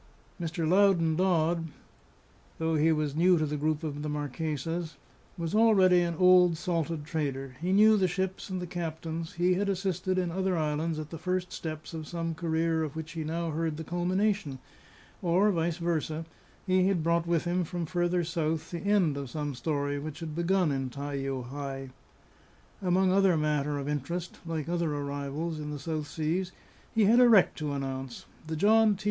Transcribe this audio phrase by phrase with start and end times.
[0.41, 0.67] Mr.
[0.67, 1.67] Loudon Dodd,
[2.57, 4.97] though he was new to the group of the Marquesas,
[5.37, 9.69] was already an old, salted trader; he knew the ships and the captains; he had
[9.69, 13.51] assisted, in other islands, at the first steps of some career of which he now
[13.51, 14.57] heard the culmination,
[15.21, 16.25] or (vice versa)
[16.65, 20.33] he had brought with him from further south the end of some story which had
[20.33, 21.91] begun in Tai o hae.
[22.81, 26.51] Among other matter of interest, like other arrivals in the South Seas,
[26.91, 28.25] he had a wreck to announce.
[28.47, 28.99] The John T.